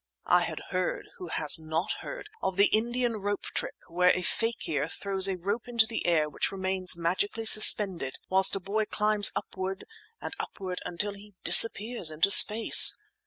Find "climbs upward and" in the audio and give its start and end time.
8.85-10.33